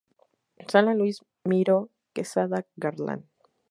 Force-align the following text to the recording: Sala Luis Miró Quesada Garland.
Sala 0.67 0.95
Luis 0.95 1.23
Miró 1.43 1.89
Quesada 2.15 2.65
Garland. 2.75 3.23